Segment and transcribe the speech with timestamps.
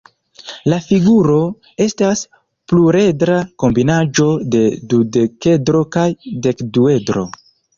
[0.71, 1.35] La figuro
[1.85, 2.23] estas
[2.73, 4.27] pluredra kombinaĵo
[4.57, 6.09] de dudekedro kaj
[6.49, 7.29] dekduedro.